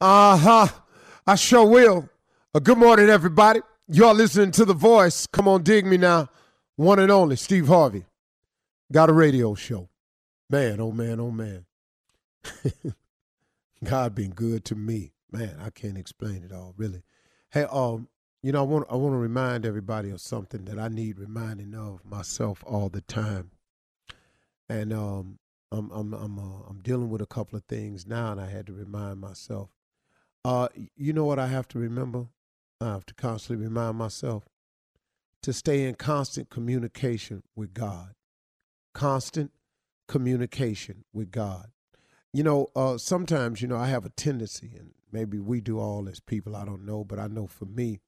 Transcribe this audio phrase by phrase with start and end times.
[0.00, 0.68] Uh huh.
[1.26, 2.08] I sure will.
[2.54, 3.60] Uh, good morning, everybody.
[3.88, 5.26] Y'all listening to The Voice.
[5.26, 6.28] Come on, dig me now.
[6.76, 8.04] One and only, Steve Harvey.
[8.92, 9.88] Got a radio show.
[10.48, 11.66] Man, oh man, oh man.
[13.84, 15.14] God been good to me.
[15.32, 17.02] Man, I can't explain it all, really.
[17.50, 18.06] Hey, um,
[18.40, 21.74] you know, I want I want to remind everybody of something that I need reminding
[21.74, 23.50] of myself all the time.
[24.68, 25.40] And um,
[25.72, 28.68] I'm I'm I'm uh, I'm dealing with a couple of things now, and I had
[28.68, 29.70] to remind myself.
[30.48, 32.24] Uh, you know what I have to remember?
[32.80, 34.48] I have to constantly remind myself
[35.42, 38.14] to stay in constant communication with God.
[38.94, 39.50] Constant
[40.06, 41.66] communication with God.
[42.32, 46.08] You know, uh, sometimes you know I have a tendency, and maybe we do all
[46.08, 46.56] as people.
[46.56, 48.00] I don't know, but I know for me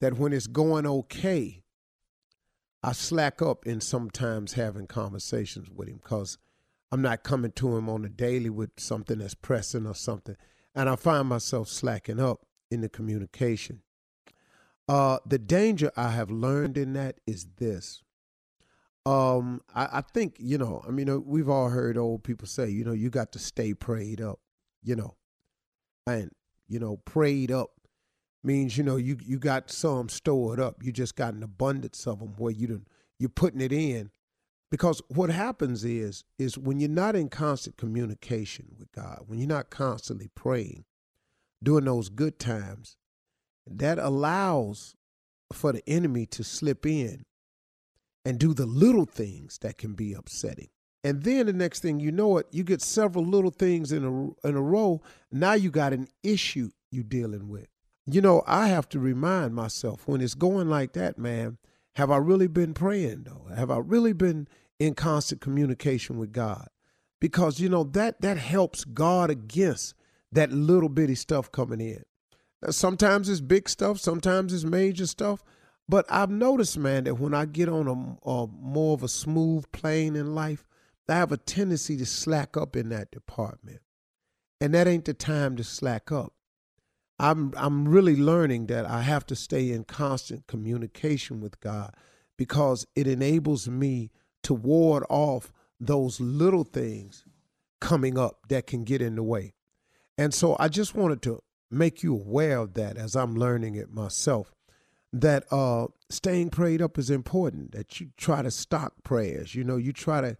[0.00, 1.62] that when it's going okay,
[2.82, 6.38] I slack up in sometimes having conversations with him because
[6.90, 10.36] I'm not coming to him on a daily with something that's pressing or something.
[10.76, 13.80] And I find myself slacking up in the communication.
[14.88, 18.04] Uh, the danger I have learned in that is this.
[19.06, 22.68] Um, I, I think, you know, I mean, uh, we've all heard old people say,
[22.68, 24.38] you know, you got to stay prayed up,
[24.82, 25.16] you know.
[26.06, 26.30] And,
[26.68, 27.70] you know, prayed up
[28.44, 30.82] means, you know, you you got some stored up.
[30.82, 32.82] You just got an abundance of them where you
[33.18, 34.10] you're putting it in
[34.70, 39.48] because what happens is is when you're not in constant communication with god when you're
[39.48, 40.84] not constantly praying
[41.62, 42.96] during those good times
[43.66, 44.94] that allows
[45.52, 47.24] for the enemy to slip in
[48.24, 50.68] and do the little things that can be upsetting.
[51.04, 54.48] And then the next thing you know it you get several little things in a
[54.48, 55.00] in a row.
[55.30, 57.68] Now you got an issue you dealing with.
[58.06, 61.58] You know i have to remind myself when it's going like that man
[61.96, 63.54] have I really been praying though?
[63.54, 64.48] Have I really been
[64.78, 66.68] in constant communication with God?
[67.20, 69.94] Because you know that that helps God against
[70.30, 72.02] that little bitty stuff coming in.
[72.68, 75.42] Sometimes it's big stuff, sometimes it's major stuff.
[75.88, 79.64] But I've noticed, man, that when I get on a, a more of a smooth
[79.72, 80.66] plane in life,
[81.08, 83.80] I have a tendency to slack up in that department.
[84.60, 86.34] And that ain't the time to slack up.
[87.18, 91.94] I'm I'm really learning that I have to stay in constant communication with God
[92.36, 94.10] because it enables me
[94.42, 97.24] to ward off those little things
[97.80, 99.54] coming up that can get in the way.
[100.18, 103.92] And so I just wanted to make you aware of that as I'm learning it
[103.92, 104.52] myself
[105.12, 109.76] that uh staying prayed up is important that you try to stock prayers you know
[109.76, 110.36] you try to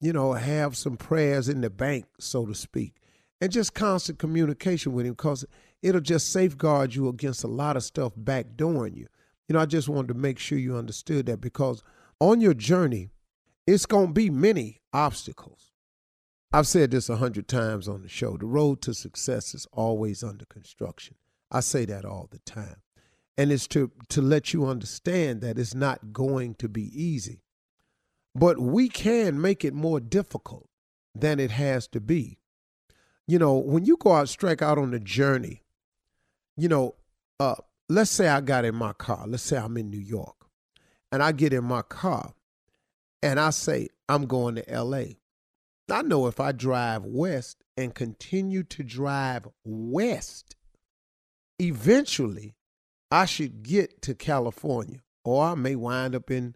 [0.00, 2.94] you know have some prayers in the bank so to speak
[3.44, 5.44] and just constant communication with him because
[5.82, 9.06] it'll just safeguard you against a lot of stuff backdooring you.
[9.46, 11.82] You know, I just wanted to make sure you understood that because
[12.18, 13.10] on your journey,
[13.66, 15.72] it's going to be many obstacles.
[16.54, 18.38] I've said this a hundred times on the show.
[18.38, 21.16] The road to success is always under construction.
[21.50, 22.76] I say that all the time.
[23.36, 27.42] And it's to, to let you understand that it's not going to be easy.
[28.34, 30.66] But we can make it more difficult
[31.14, 32.38] than it has to be
[33.26, 35.62] you know, when you go out, strike out on the journey,
[36.56, 36.94] you know,
[37.40, 37.54] uh,
[37.88, 40.46] let's say I got in my car, let's say I'm in New York,
[41.10, 42.34] and I get in my car
[43.22, 45.04] and I say, I'm going to LA.
[45.90, 50.56] I know if I drive west and continue to drive west,
[51.58, 52.54] eventually
[53.10, 56.54] I should get to California, or I may wind up in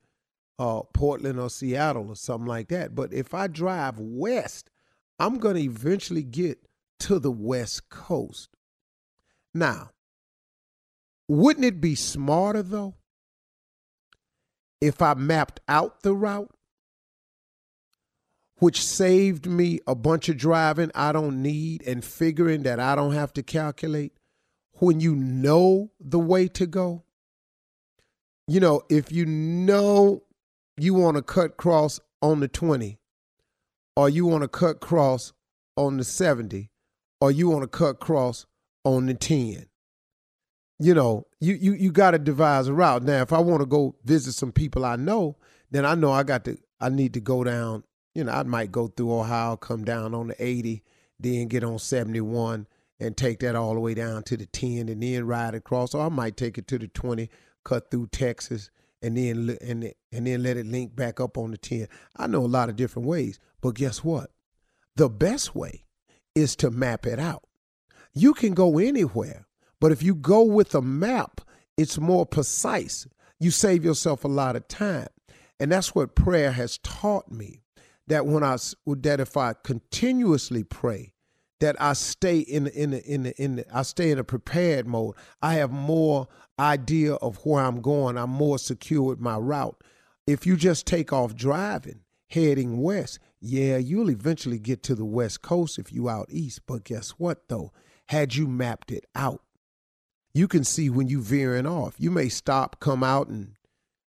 [0.59, 2.95] uh, Portland or Seattle or something like that.
[2.95, 4.71] But if I drive west,
[5.19, 6.59] I'm going to eventually get
[7.01, 8.49] to the West Coast.
[9.55, 9.91] Now,
[11.27, 12.95] wouldn't it be smarter though
[14.81, 16.51] if I mapped out the route,
[18.59, 23.13] which saved me a bunch of driving I don't need and figuring that I don't
[23.13, 24.13] have to calculate
[24.75, 27.05] when you know the way to go?
[28.47, 30.23] You know, if you know
[30.77, 32.99] you want to cut cross on the 20
[33.99, 35.33] or you want to cut cross
[35.77, 36.71] on the 70
[37.21, 38.47] or you want to cut cross
[38.85, 39.67] on the 10
[40.79, 43.03] you know you you, you got to devise a route.
[43.03, 45.37] Now if i want to go visit some people i know
[45.73, 47.83] then i know i got to i need to go down
[48.15, 50.85] you know i might go through ohio come down on the 80
[51.19, 52.69] then get on 71
[53.01, 56.07] and take that all the way down to the 10 and then ride across or
[56.07, 57.29] i might take it to the 20
[57.65, 58.71] cut through texas
[59.03, 61.89] and then and and then let it link back up on the 10.
[62.17, 64.31] I know a lot of different ways, but guess what?
[64.97, 65.85] The best way
[66.35, 67.45] is to map it out.
[68.13, 69.47] You can go anywhere,
[69.81, 71.41] but if you go with a map,
[71.77, 73.07] it's more precise.
[73.39, 75.09] You save yourself a lot of time.
[75.61, 77.61] And that's what prayer has taught me.
[78.07, 78.57] That when I
[78.87, 81.13] that if I continuously pray,
[81.61, 84.25] that I stay in the, in the, in the, in the, I stay in a
[84.25, 85.15] prepared mode.
[85.43, 86.29] I have more
[86.59, 88.17] idea of where I'm going.
[88.17, 89.83] I'm more secure with my route.
[90.27, 95.43] If you just take off driving, heading west, yeah, you'll eventually get to the west
[95.43, 96.61] coast if you out east.
[96.67, 97.73] But guess what though?
[98.07, 99.43] Had you mapped it out,
[100.35, 101.95] you can see when you veering off.
[101.99, 103.55] You may stop, come out, and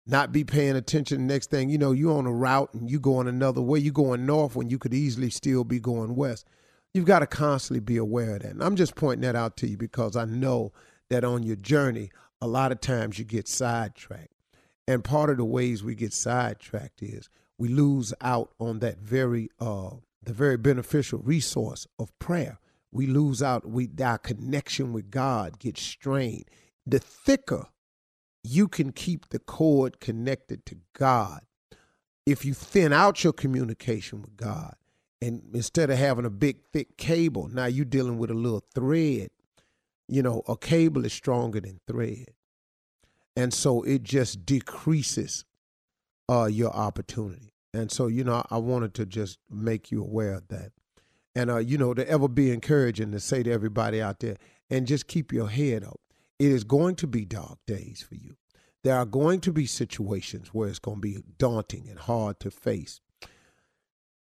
[0.05, 1.27] not be paying attention.
[1.27, 3.79] Next thing you know, you're on a route and you going another way.
[3.79, 6.47] You're going north when you could easily still be going west.
[6.93, 8.51] You've got to constantly be aware of that.
[8.51, 10.73] And I'm just pointing that out to you because I know
[11.09, 12.11] that on your journey,
[12.41, 14.33] a lot of times you get sidetracked.
[14.87, 19.49] And part of the ways we get sidetracked is we lose out on that very
[19.59, 19.91] uh,
[20.23, 22.59] the very beneficial resource of prayer.
[22.91, 23.67] We lose out.
[23.67, 26.45] We our connection with God gets strained.
[26.85, 27.67] The thicker
[28.43, 31.41] you can keep the cord connected to God,
[32.25, 34.75] if you thin out your communication with God,
[35.21, 39.29] and instead of having a big thick cable, now you're dealing with a little thread.
[40.07, 42.27] You know, a cable is stronger than thread,
[43.35, 45.45] and so it just decreases
[46.29, 47.53] uh, your opportunity.
[47.73, 50.71] And so, you know, I wanted to just make you aware of that.
[51.35, 54.37] And, uh, you know, to ever be encouraging to say to everybody out there,
[54.69, 55.99] and just keep your head up.
[56.39, 58.37] It is going to be dark days for you.
[58.83, 62.51] There are going to be situations where it's going to be daunting and hard to
[62.51, 63.01] face.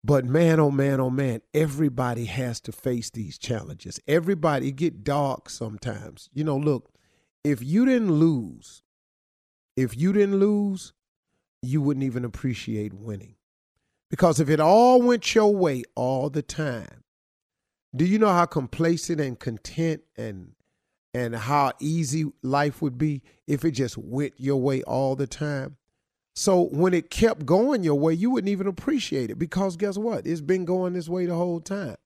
[0.03, 3.99] But man, oh man, oh man, everybody has to face these challenges.
[4.07, 6.29] Everybody get dark sometimes.
[6.33, 6.91] You know, look,
[7.43, 8.81] if you didn't lose,
[9.75, 10.93] if you didn't lose,
[11.61, 13.35] you wouldn't even appreciate winning.
[14.09, 17.03] Because if it all went your way all the time,
[17.95, 20.53] do you know how complacent and content and
[21.13, 25.77] and how easy life would be if it just went your way all the time?
[26.39, 30.25] So when it kept going your way, you wouldn't even appreciate it because guess what?
[30.25, 31.97] It's been going this way the whole time.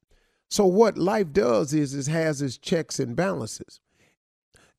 [0.50, 3.80] So what life does is it has its checks and balances.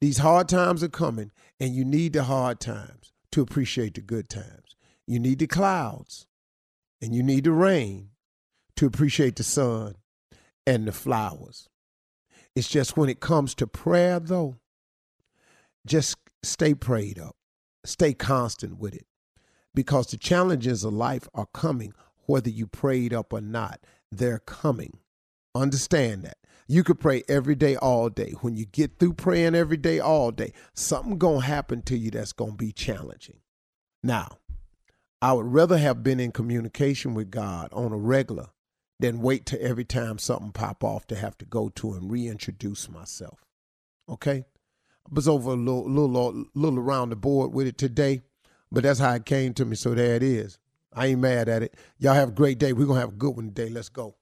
[0.01, 1.31] These hard times are coming,
[1.61, 4.75] and you need the hard times to appreciate the good times.
[5.07, 6.27] You need the clouds
[7.01, 8.09] and you need the rain
[8.75, 9.95] to appreciate the sun
[10.67, 11.69] and the flowers.
[12.57, 14.57] It's just when it comes to prayer, though,
[15.87, 17.37] just stay prayed up,
[17.85, 19.07] stay constant with it,
[19.75, 21.93] because the challenges of life are coming,
[22.27, 23.81] whether you prayed up or not.
[24.11, 24.99] They're coming.
[25.55, 26.39] Understand that.
[26.67, 28.33] You could pray every day, all day.
[28.41, 32.33] When you get through praying every day, all day, something gonna happen to you that's
[32.33, 33.41] gonna be challenging.
[34.03, 34.39] Now,
[35.21, 38.49] I would rather have been in communication with God on a regular
[39.01, 42.89] than wait to every time something pop off to have to go to and reintroduce
[42.89, 43.45] myself.
[44.09, 44.45] Okay?
[45.07, 48.23] I was over a little, little, little around the board with it today,
[48.75, 49.77] but that's how it came to me.
[49.77, 50.59] So there it is.
[50.93, 51.75] I ain't mad at it.
[51.99, 52.73] Y'all have a great day.
[52.73, 53.69] We're going to have a good one today.
[53.71, 54.17] Let's go.